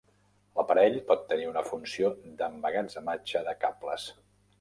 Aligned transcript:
L'aparell 0.59 0.95
pot 1.09 1.27
tenir 1.33 1.45
una 1.49 1.61
funció 1.67 2.09
d'emmagatzematge 2.39 3.43
de 3.51 3.55
cables. 3.67 4.09